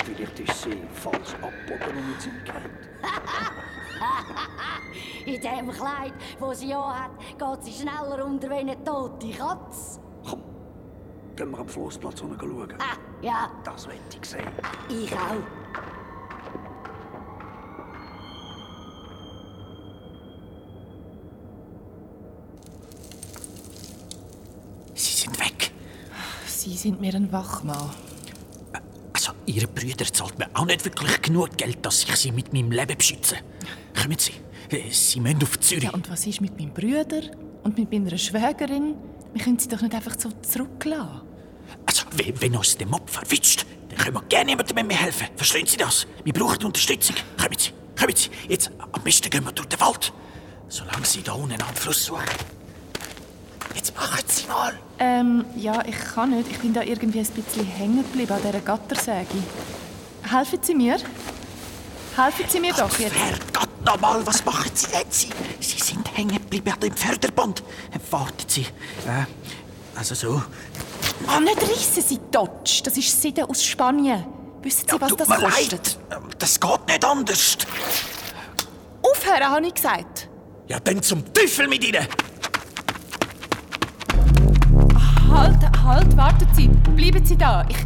Vielleicht 0.06 0.40
ist 0.40 0.62
sie 0.64 0.82
falsch 0.94 1.34
abgebogen 1.42 1.98
und 1.98 2.26
mit. 2.26 2.44
In 5.26 5.42
dem 5.42 5.72
Kleid, 5.72 6.14
das 6.40 6.60
sie 6.60 6.74
anhat, 6.74 7.12
geht 7.38 7.64
sie 7.66 7.74
schneller 7.74 8.26
unter 8.26 8.50
wie 8.50 8.54
eine 8.54 8.84
tote 8.84 9.30
Katze. 9.32 9.89
Gehen 11.40 11.52
wir 11.52 11.60
am 11.60 11.70
Flussplatz 11.70 12.20
schauen. 12.20 12.74
Ah, 12.80 12.98
ja, 13.22 13.50
Das 13.64 13.88
will 13.88 13.94
ich 14.22 14.26
sehen. 14.28 14.44
ich 14.90 15.14
auch. 15.14 15.38
Sie 24.94 25.14
sind 25.14 25.40
weg. 25.40 25.72
Sie 26.46 26.76
sind 26.76 27.00
mir 27.00 27.14
ein 27.16 27.32
Wachmann. 27.32 27.90
Also, 29.14 29.32
Ihre 29.46 29.68
Brüder 29.68 30.04
zahlt 30.12 30.38
mir 30.38 30.50
auch 30.54 30.66
nicht 30.66 30.84
wirklich 30.84 31.22
genug 31.22 31.56
Geld, 31.56 31.86
dass 31.86 32.04
ich 32.04 32.16
sie 32.18 32.34
mit 32.34 32.52
meinem 32.52 32.72
Leben 32.74 32.98
beschütze. 32.98 33.38
Kommen 33.98 34.18
Sie. 34.20 34.34
Sie 34.92 35.22
müssen 35.22 35.42
auf 35.42 35.58
Zürich. 35.62 35.86
Ja, 35.86 35.92
und 35.92 36.10
was 36.12 36.28
ist 36.28 36.42
mit 36.42 36.60
meinem 36.60 36.74
Bruder 36.74 37.22
und 37.64 37.78
mit 37.78 37.90
meiner 37.94 38.18
Schwägerin? 38.18 38.96
Wir 39.34 39.42
können 39.42 39.58
sie 39.58 39.70
doch 39.70 39.82
nicht 39.82 39.96
einfach 39.96 40.20
so 40.20 40.32
zurücklassen. 40.42 41.29
Wenn, 42.16 42.56
uns 42.56 42.78
der 42.78 42.88
Mob 42.88 43.10
verwitscht, 43.10 43.66
dann 43.90 43.98
können 43.98 44.16
wir 44.16 44.24
gerne 44.24 44.52
jemandem 44.52 44.88
mehr 44.88 44.98
helfen. 44.98 45.28
Verstehen 45.36 45.66
Sie 45.66 45.78
das? 45.78 46.08
Wir 46.24 46.34
brauchen 46.34 46.66
Unterstützung. 46.66 47.16
Kommen 47.38 47.58
Sie. 47.58 47.72
Kommen 48.00 48.16
Sie. 48.16 48.30
Jetzt, 48.48 48.72
am 48.92 49.04
besten 49.04 49.30
gehen 49.30 49.44
wir 49.46 49.52
durch 49.52 49.68
den 49.68 49.80
Wald. 49.80 50.12
Solange 50.68 51.06
Sie 51.06 51.22
da 51.24 51.34
unten 51.34 51.62
am 51.62 51.76
Fluss 51.76 52.06
suchen. 52.06 52.24
Jetzt 53.76 53.96
machen 53.96 54.24
Sie 54.28 54.48
mal. 54.48 54.78
Ähm, 55.00 55.46
ja, 55.56 55.84
ich 55.86 55.98
kann 55.98 56.32
nicht. 56.32 56.50
Ich 56.52 56.60
bin 56.60 56.74
da 56.74 56.82
irgendwie 56.82 57.20
ein 57.20 57.26
bisschen 57.26 57.66
hängen 57.66 58.04
geblieben 58.04 58.34
an 58.34 58.42
dieser 58.42 58.60
Gattersäge. 58.62 59.28
Helfen 60.24 60.60
Sie 60.62 60.76
mir? 60.76 60.98
Helfen 62.16 62.46
Sie 62.50 62.60
mir 62.60 62.74
doch 62.74 63.00
jetzt. 63.00 63.16
Herrgott, 63.16 63.86
nochmal, 63.86 64.26
was 64.26 64.44
machen 64.44 64.72
Sie 64.74 64.88
jetzt? 64.92 65.22
Sie, 65.22 65.30
Sie 65.60 65.80
sind 65.80 66.18
hängen 66.18 66.34
geblieben 66.34 66.72
an 66.72 66.80
dem 66.80 66.94
Förderband. 66.94 67.64
Warten 68.12 68.46
Sie. 68.48 68.62
Äh, 68.62 69.26
also 69.96 70.16
so. 70.16 70.42
Oh, 71.28 71.40
nicht 71.40 71.62
rissen 71.62 72.02
Sie 72.04 72.20
Dodge. 72.32 72.82
Das 72.84 72.98
ist 72.98 73.22
Seide 73.22 73.48
aus 73.48 73.64
Spanien. 73.64 74.26
Wissen 74.62 74.86
Sie, 74.90 75.02
was 75.02 75.10
tut 75.10 75.20
das 75.22 75.28
kostet? 75.28 75.98
leid. 76.10 76.40
Das 76.40 76.60
geht 76.60 76.88
nicht 76.88 77.06
anders. 77.06 77.58
Aufhören, 79.02 79.44
habe 79.50 79.66
ich 79.68 79.74
gesagt. 79.74 80.30
Ja, 80.68 80.80
dann 80.80 81.02
zum 81.02 81.24
Teufel 81.34 81.68
mit 81.68 81.84
Ihnen. 81.84 82.06
Halt, 85.32 85.84
halt, 85.84 86.18
warten 86.18 86.48
Sie. 86.54 86.68
Bleiben 86.68 87.26
Sie 87.26 87.38
da. 87.38 87.66
Ich, 87.70 87.78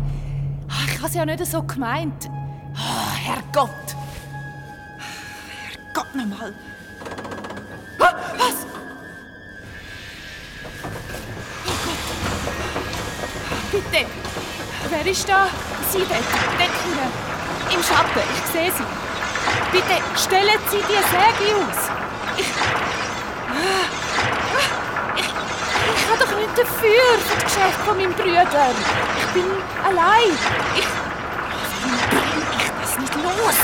Ah, 0.69 0.85
ich 0.87 0.97
habe 0.97 1.07
es 1.07 1.13
ja 1.13 1.23
nicht 1.25 1.45
so 1.45 1.61
gemeint. 1.61 2.27
Oh, 2.75 3.15
Herrgott. 3.15 3.69
Herrgott 5.93 6.15
nochmal. 6.15 6.53
Ah, 7.99 8.13
was? 8.37 8.62
Bitte. 13.73 14.05
Wer 14.87 15.05
ist 15.11 15.27
da? 15.27 15.47
Sie 15.89 15.97
dort. 15.97 16.29
Dort. 16.59 17.73
Im 17.73 17.81
Schatten. 17.81 18.21
Ich 18.35 18.45
sehe 18.51 18.71
Sie. 18.71 18.85
Bitte 19.71 19.95
stellen 20.15 20.59
Sie 20.69 20.77
die 20.77 21.01
Säge 21.09 21.55
aus. 21.57 21.79
Ich... 22.37 22.45
Ich, 25.15 25.25
ich 25.25 26.07
kann 26.07 26.19
doch 26.19 26.33
nicht 26.37 26.55
dafür, 26.55 27.05
für 27.17 27.35
das 27.35 27.45
Geschäft 27.45 27.79
von 27.83 27.97
meinem 27.97 28.13
Bruder. 28.13 28.69
Ich 29.17 29.27
bin 29.33 29.47
allein. 29.83 30.37
Ich... 30.75 30.87
Warum 31.81 31.97
bringe 32.11 32.45
ich 32.59 32.69
das 32.79 32.93
nicht 32.99 33.15
los? 33.15 33.59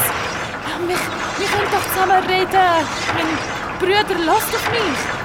Wir, 0.88 0.98
wir 1.38 1.48
können 1.50 1.72
doch 1.72 1.86
zusammen 1.94 2.24
reden. 2.26 2.88
Mein 3.14 3.30
Bruder 3.78 4.16
lässt 4.26 4.56
auf 4.56 4.66
mich. 4.72 5.19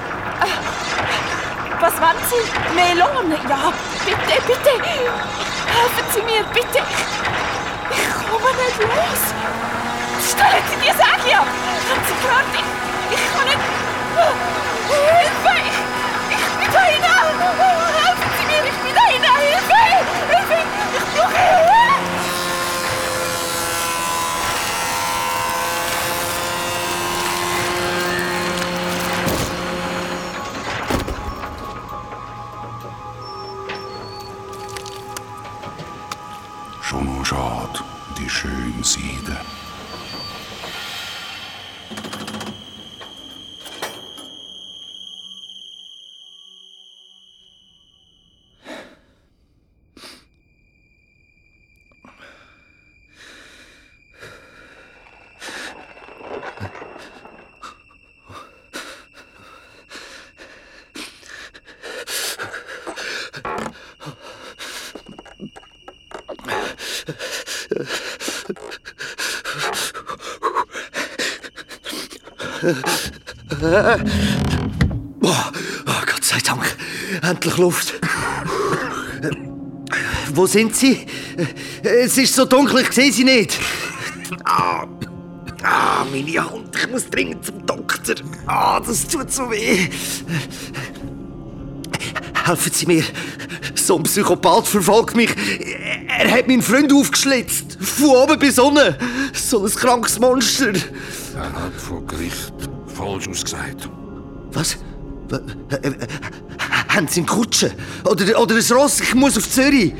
Was 1.79 1.93
wollen 1.99 2.23
Sie? 2.29 2.43
Melone? 2.73 3.37
Ja, 3.49 3.71
bitte, 4.05 4.41
bitte. 4.47 4.73
Helfen 4.81 6.05
Sie 6.13 6.21
mir, 6.21 6.43
bitte. 6.53 6.79
Ich, 7.91 7.97
ich 7.97 8.09
komme 8.29 8.51
nicht 8.55 8.79
los. 8.79 9.21
Stellen 10.29 10.63
Sie 10.69 10.77
die 10.77 10.91
Säge 10.91 11.37
ab. 11.37 11.47
Haben 11.89 12.03
Sie 12.07 12.15
gehört? 12.21 12.49
Ich, 12.53 13.15
ich 13.15 13.25
kann 13.35 13.45
nicht... 13.45 13.59
Hilfe! 14.87 15.55
Ich, 16.29 16.35
ich 16.35 16.45
bin 16.59 16.69
da 16.73 16.81
hinein! 16.81 17.37
Helfen 17.99 18.29
Sie 18.39 18.45
mir, 18.45 18.63
ich 18.65 18.79
bin 18.79 18.95
da 18.95 19.03
hinein! 19.11 19.41
Hilfe! 19.41 19.81
Hilfe! 20.29 20.57
Ich 20.95 21.05
brauche 21.13 21.35
Hilfe! 21.35 21.74
Schon 36.87 37.03
nur 37.03 37.25
schade, 37.25 37.79
die 38.15 38.29
schöne 38.29 38.83
Seide. 38.83 39.39
Boah, 75.19 75.51
oh, 75.85 76.01
Gott 76.05 76.23
sei 76.23 76.39
Dank. 76.39 76.75
Luft. 77.57 77.99
Wo 80.33 80.45
sind 80.47 80.75
Sie? 80.75 81.05
Es 81.83 82.17
ist 82.17 82.35
so 82.35 82.45
dunkel, 82.45 82.81
ich 82.81 82.91
sehe 82.91 83.11
Sie 83.11 83.23
nicht. 83.23 83.57
Ah, 84.43 84.85
ah, 85.63 86.05
meine 86.11 86.49
Hand, 86.49 86.75
ich 86.75 86.89
muss 86.89 87.09
dringend 87.09 87.45
zum 87.45 87.65
Doktor. 87.65 88.15
Ah, 88.45 88.79
das 88.79 89.07
tut 89.07 89.31
so 89.31 89.49
weh. 89.49 89.87
Helfen 92.45 92.71
Sie 92.73 92.85
mir. 92.85 93.03
So 93.75 93.97
ein 93.97 94.03
Psychopath 94.03 94.67
verfolgt 94.67 95.15
mich. 95.15 95.29
Er 96.07 96.31
hat 96.31 96.47
meinen 96.47 96.61
Freund 96.61 96.91
aufgeschlitzt. 96.93 97.77
Von 97.79 98.09
oben 98.09 98.39
bis 98.39 98.59
unten. 98.59 98.95
So 99.33 99.63
ein 99.63 99.71
krankes 99.71 100.19
Monster. 100.19 100.73
Er 101.35 101.53
hat 101.53 101.73
vor 101.75 102.05
Gericht 102.05 102.53
falsch 102.87 103.27
ausgesagt. 103.27 103.89
Was? 104.51 104.77
Haben 106.89 107.07
Sie 107.07 107.21
eine 107.21 107.27
Kutsche? 107.27 107.71
Oder, 108.03 108.39
oder 108.39 108.55
ein 108.55 108.77
Ross? 108.77 109.01
Ich 109.01 109.13
muss 109.15 109.37
auf 109.37 109.49
Zürich. 109.49 109.93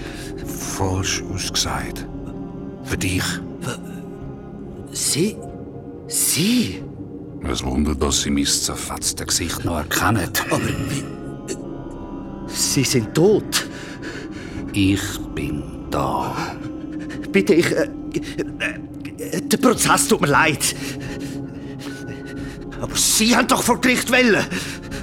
Falsch 0.78 1.24
ausgesagt. 1.34 2.06
Für 2.84 2.98
dich. 2.98 3.24
Sie? 4.92 5.36
Sie? 6.08 6.84
Es 7.44 7.64
wundert, 7.64 8.02
dass 8.02 8.22
Sie 8.22 8.30
mein 8.30 8.46
zerfetztes 8.46 9.28
Gesicht 9.28 9.66
noch 9.66 9.78
erkennen. 9.78 10.30
Aber 10.50 10.62
wie... 10.90 11.04
Sie 12.48 12.84
sind 12.84 13.14
tot. 13.14 13.68
Ich 14.74 15.02
bin 15.34 15.64
da. 15.92 16.36
Bitte, 17.32 17.54
ich... 17.56 17.72
Äh, 17.72 17.90
äh, 19.18 19.42
der 19.42 19.58
Prozess 19.58 20.08
tut 20.08 20.22
mir 20.22 20.28
leid. 20.28 20.76
Aber 22.82 22.96
Sie 22.96 23.36
haben 23.36 23.48
doch 23.48 23.64
vor 23.64 23.80
Gericht 23.82 24.12
wollen. 24.12 24.46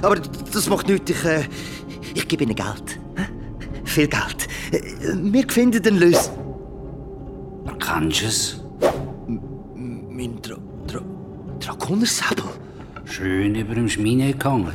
Aber 0.03 0.17
das 0.17 0.69
macht 0.69 0.87
nichts. 0.87 1.09
Ich, 1.09 1.25
äh, 1.25 1.43
ich 2.13 2.27
gebe 2.27 2.43
Ihnen 2.43 2.55
Geld. 2.55 2.99
Viel 3.85 4.07
Geld. 4.07 4.47
Äh, 4.71 4.81
Wir 5.33 5.49
finden 5.49 5.81
den 5.81 5.97
Lös. 5.97 6.29
Kannst 7.79 8.21
du 8.21 8.25
es? 8.25 8.59
Mein 9.75 10.41
Dra 10.41 10.57
Dra 10.87 11.01
Dragonersäbel. 11.59 12.45
Schön 13.05 13.55
über 13.55 13.75
dem 13.75 13.89
Schmine 13.89 14.33
gehangen. 14.33 14.73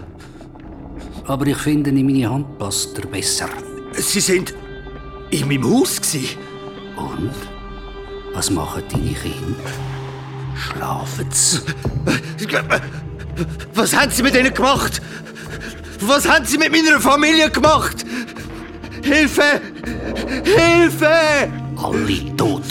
Aber 1.26 1.46
ich 1.46 1.56
finde, 1.58 1.90
in 1.90 2.06
meine 2.06 2.30
Hand 2.30 2.58
passt 2.58 2.98
er 2.98 3.06
besser. 3.06 3.48
Sie 3.92 4.20
sind 4.20 4.54
in 5.30 5.46
meinem 5.46 5.64
Haus. 5.64 6.00
Und? 6.96 7.34
Was 8.34 8.50
machen 8.50 8.82
deine 8.90 9.12
Kinder? 9.12 9.70
Schlafen 10.54 11.26
sie? 11.30 11.58
Was 13.74 13.96
haben 13.96 14.10
Sie 14.10 14.22
mit 14.22 14.34
ihnen 14.34 14.52
gemacht? 14.52 15.00
Was 16.00 16.28
haben 16.28 16.44
Sie 16.44 16.58
mit 16.58 16.70
meiner 16.70 17.00
Familie 17.00 17.50
gemacht? 17.50 18.04
Hilfe! 19.02 19.60
Hilfe! 20.44 21.50
Alle 21.76 22.36
tot. 22.36 22.62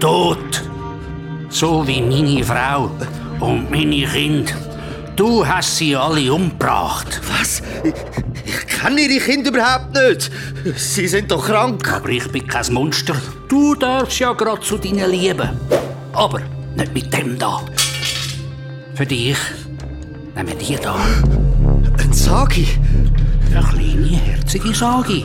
Tot! 0.00 0.62
So 1.50 1.86
wie 1.86 2.02
meine 2.02 2.44
Frau 2.44 2.90
und 3.40 3.70
meine 3.70 4.06
Kinder. 4.06 4.52
Du 5.16 5.44
hast 5.44 5.78
sie 5.78 5.96
alle 5.96 6.32
umgebracht. 6.32 7.20
Was? 7.28 7.60
Ich, 7.82 7.94
ich 8.44 8.66
kenne 8.68 9.00
Ihre 9.00 9.18
Kinder 9.24 9.50
überhaupt 9.50 9.92
nicht. 9.94 10.30
Sie 10.76 11.08
sind 11.08 11.30
doch 11.32 11.44
krank. 11.44 11.92
Aber 11.92 12.08
ich 12.10 12.30
bin 12.30 12.46
kein 12.46 12.72
Monster. 12.72 13.16
Du 13.48 13.74
darfst 13.74 14.20
ja 14.20 14.32
gerade 14.32 14.60
zu 14.60 14.78
deinen 14.78 15.10
Lieben. 15.10 15.48
Aber 16.12 16.40
nicht 16.76 16.94
mit 16.94 17.12
dem 17.12 17.36
da. 17.36 17.60
Für 18.98 19.06
dich 19.06 19.36
nehmen 20.34 20.48
wir 20.48 20.56
die 20.56 20.74
da. 20.74 20.96
Ein 21.98 22.12
Sagi? 22.12 22.66
Eine 23.46 23.64
kleine, 23.64 24.16
herzige 24.16 24.74
Sagi. 24.74 25.24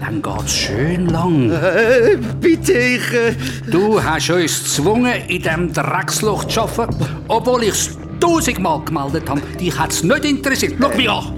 Dann 0.00 0.22
geht's 0.22 0.52
schön 0.54 1.08
lang. 1.08 1.50
Äh, 1.50 2.16
bitte, 2.40 2.74
ich... 2.74 3.12
Äh... 3.12 3.34
Du 3.68 4.00
hast 4.00 4.30
uns 4.30 4.62
gezwungen, 4.62 5.14
in 5.26 5.42
diesem 5.42 5.72
Drecksloch 5.72 6.44
zu 6.44 6.60
arbeiten, 6.60 7.04
obwohl 7.26 7.64
ich 7.64 7.70
es 7.70 7.98
tausendmal 8.20 8.80
gemeldet 8.84 9.28
habe. 9.28 9.40
Dich 9.58 9.76
hat 9.76 9.90
es 9.90 10.04
nicht 10.04 10.24
interessiert. 10.24 10.74
Schau 10.80 10.90
mich 10.90 11.10
an. 11.10 11.32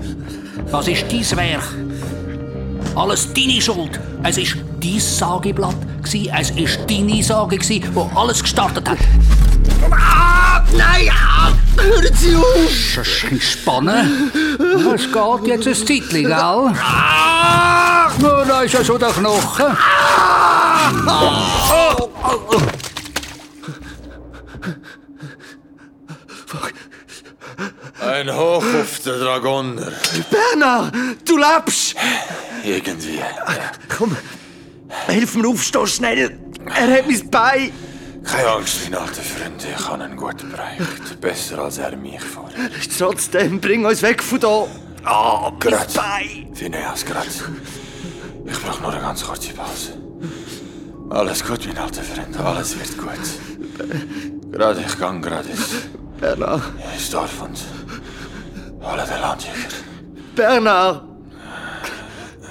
Das 0.71 0.87
ist 0.87 1.07
dein 1.11 1.39
Werk. 1.39 1.75
Alles 2.95 3.33
deine 3.33 3.63
Schuld. 3.63 3.99
Es 4.23 4.37
war 4.37 4.63
dein 4.83 5.01
Sageblatt. 5.01 5.77
Es 6.03 6.15
war 6.15 6.87
deine 6.87 7.23
Sage, 7.23 7.57
die 7.57 7.83
alles 8.15 8.43
gestartet 8.43 8.87
hat. 8.87 8.99
Ah, 9.91 10.44
nein! 10.73 11.11
Hören 11.77 12.15
Sie 12.15 12.37
auf! 12.37 13.05
Schön 13.05 13.41
spannen. 13.41 14.31
Es 14.95 15.03
geht 15.13 15.47
jetzt 15.47 15.67
ein 15.67 15.75
Zeitchen, 15.75 16.25
gell? 16.25 16.33
Ah! 16.33 18.11
Nur 18.19 18.45
da 18.45 18.63
ist 18.63 18.75
ja 18.75 18.85
so 18.85 18.97
der 18.97 19.11
Knochen. 19.11 19.77
Ah! 19.77 20.91
Oh! 21.07 22.11
Oh! 22.23 22.61
Ein 28.01 28.31
Hoch 28.33 28.63
auf 28.63 29.01
den 29.05 29.19
Dragoner. 29.19 29.93
Bernhard, 30.31 30.95
du 31.25 31.37
lebst! 31.37 31.97
Irgendwie. 32.63 33.21
Komm, 33.89 34.17
hilf 35.09 35.35
mir 35.35 35.49
aufstehen, 35.49 35.87
schnell! 35.87 36.39
Er 36.75 36.99
hat 36.99 37.07
mein 37.07 37.31
Bein! 37.31 37.73
Keine 38.25 38.49
Angst, 38.49 38.91
mein 38.91 38.99
alter 39.01 39.23
Freund, 39.23 39.65
ich 39.65 39.89
habe 39.89 40.03
einen 40.05 40.17
guten 40.17 40.51
Bericht. 40.51 41.21
Besser 41.21 41.59
als 41.59 41.79
er 41.79 41.97
mich 41.97 42.21
vorher. 42.21 42.71
Trotzdem, 42.99 43.61
bring 43.61 43.85
uns 43.85 44.03
weg 44.03 44.23
von 44.23 44.41
hier! 44.41 44.67
Ah, 45.05 45.53
Grad. 45.61 45.93
Bein! 45.95 46.55
Phineas, 46.55 47.05
grad. 47.05 47.27
Ich 48.47 48.63
brauche 48.63 48.83
nur 48.83 48.93
eine 48.93 49.01
ganz 49.03 49.23
kurze 49.25 49.53
Pause. 49.53 49.93
Alles 51.11 51.45
gut, 51.45 51.67
mein 51.67 51.79
alter 51.79 52.03
Freund, 52.03 52.37
alles 52.41 52.79
wird 52.79 52.97
gut. 52.97 54.51
Gerade, 54.51 54.81
ich 54.81 54.99
gang 54.99 55.23
gerade 55.23 55.49
ins, 55.49 55.69
Bernhard, 56.21 56.63
ins 56.95 57.11
Dorf 57.11 57.43
und 57.43 57.59
hole 58.81 59.05
den 59.05 59.21
Landjäger. 59.21 59.69
Bernhard! 60.35 61.05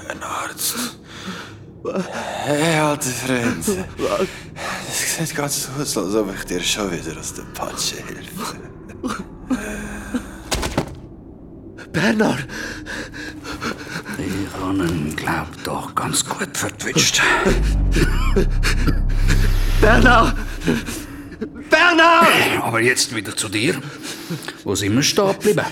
Ein 0.09 0.21
Arzt. 0.21 0.75
Hey, 2.45 2.79
alter 2.79 3.09
Freund. 3.09 3.65
Es 3.67 3.77
sieht 5.13 5.35
ganz 5.35 5.65
so 5.65 5.81
aus, 5.81 5.97
als 5.97 6.15
ob 6.15 6.33
ich 6.35 6.43
dir 6.45 6.61
schon 6.61 6.91
wieder 6.91 7.19
aus 7.19 7.33
der 7.33 7.43
Patsche 7.53 7.97
helfe. 7.97 8.57
Bernhard! 11.91 12.47
Ich 14.17 14.59
habe 14.59 14.85
ihn, 14.85 15.15
glaub 15.15 15.47
doch, 15.63 15.93
ganz 15.93 16.25
gut 16.25 16.57
vertwitscht. 16.57 17.21
Bernhard! 19.81 20.35
Bernhard! 21.69 22.27
Aber 22.61 22.81
jetzt 22.81 23.13
wieder 23.15 23.35
zu 23.35 23.49
dir. 23.49 23.79
Wo 24.63 24.73
sind 24.73 24.95
wir 24.95 25.03
stehen 25.03 25.33
geblieben? 25.33 25.65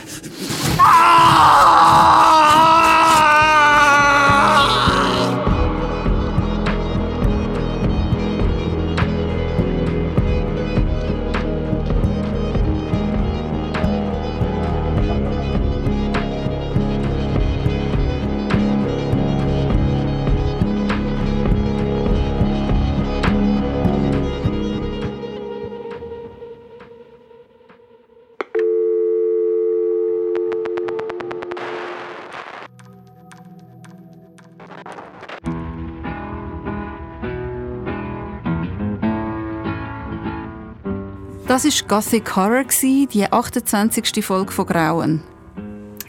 Das 41.64 41.82
war 41.84 41.88
Gothic 42.02 42.36
Horror, 42.36 42.64
die 42.82 43.32
28. 43.32 44.26
Folge 44.26 44.52
von 44.52 44.66
Grauen. 44.66 45.22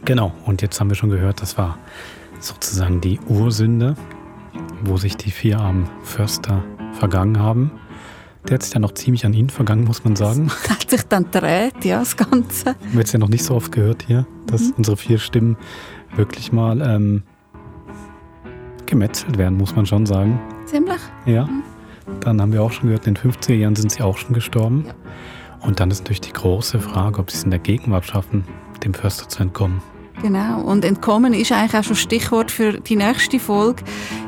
Genau, 0.04 0.32
und 0.46 0.62
jetzt 0.62 0.80
haben 0.80 0.88
wir 0.88 0.94
schon 0.94 1.10
gehört, 1.10 1.42
das 1.42 1.58
war 1.58 1.78
sozusagen 2.40 3.02
die 3.02 3.20
Ursünde, 3.28 3.94
wo 4.82 4.96
sich 4.96 5.16
die 5.16 5.30
vier 5.30 5.60
armen 5.60 5.90
Förster 6.04 6.64
vergangen 6.94 7.38
haben. 7.38 7.70
Der 8.48 8.54
hat 8.54 8.62
sich 8.62 8.72
dann 8.72 8.80
noch 8.80 8.94
ziemlich 8.94 9.26
an 9.26 9.34
ihn 9.34 9.50
vergangen, 9.50 9.84
muss 9.84 10.04
man 10.04 10.16
sagen. 10.16 10.50
Hat 10.70 10.88
sich 10.90 11.02
dann 11.02 11.30
gedreht, 11.30 11.84
ja, 11.84 11.98
das 12.00 12.16
Ganze. 12.16 12.70
Haben 12.70 12.76
wir 12.92 13.00
jetzt 13.00 13.12
ja 13.12 13.18
noch 13.18 13.28
nicht 13.28 13.44
so 13.44 13.54
oft 13.54 13.70
gehört 13.72 14.04
hier, 14.06 14.26
dass 14.46 14.62
Mhm. 14.62 14.74
unsere 14.78 14.96
vier 14.96 15.18
Stimmen 15.18 15.56
wirklich 16.16 16.50
mal 16.50 16.80
ähm, 16.80 17.22
gemetzelt 18.86 19.36
werden, 19.38 19.58
muss 19.58 19.76
man 19.76 19.84
schon 19.86 20.06
sagen. 20.06 20.40
Ziemlich. 20.64 21.00
Ja. 21.26 21.48
Dann 22.20 22.40
haben 22.40 22.52
wir 22.52 22.62
auch 22.62 22.72
schon 22.72 22.88
gehört, 22.88 23.06
in 23.06 23.14
den 23.14 23.32
50er 23.32 23.54
Jahren 23.54 23.76
sind 23.76 23.92
sie 23.92 24.02
auch 24.02 24.16
schon 24.16 24.32
gestorben. 24.32 24.86
Und 25.62 25.80
dann 25.80 25.90
ist 25.90 26.00
natürlich 26.00 26.20
die 26.20 26.32
große 26.32 26.80
Frage, 26.80 27.20
ob 27.20 27.30
sie 27.30 27.38
es 27.38 27.44
in 27.44 27.50
der 27.50 27.60
Gegenwart 27.60 28.04
schaffen, 28.04 28.44
dem 28.84 28.94
Förster 28.94 29.28
zu 29.28 29.42
entkommen. 29.42 29.80
Genau. 30.20 30.60
Und 30.60 30.84
entkommen 30.84 31.34
ist 31.34 31.52
eigentlich 31.52 31.74
auch 31.74 31.84
schon 31.84 31.96
Stichwort 31.96 32.50
für 32.50 32.80
die 32.80 32.96
nächste 32.96 33.38
Folge. 33.38 33.82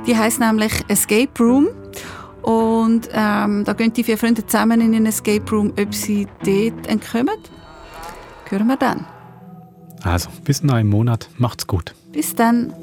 Die 0.06 0.16
heißt 0.16 0.40
nämlich 0.40 0.72
Escape 0.88 1.30
Room. 1.38 1.68
Und 2.42 3.08
ähm, 3.12 3.64
da 3.64 3.72
gehen 3.72 3.92
die 3.92 4.04
vier 4.04 4.18
Freunde 4.18 4.46
zusammen 4.46 4.80
in 4.80 4.94
einen 4.94 5.06
Escape 5.06 5.48
Room, 5.50 5.72
ob 5.80 5.94
sie 5.94 6.26
dort 6.44 6.86
entkommen. 6.86 7.36
Hören 8.48 8.66
wir 8.66 8.76
dann. 8.76 9.06
Also, 10.02 10.28
bis 10.44 10.60
in 10.60 10.70
einem 10.70 10.90
Monat. 10.90 11.28
Macht's 11.38 11.66
gut. 11.66 11.94
Bis 12.12 12.34
dann. 12.34 12.74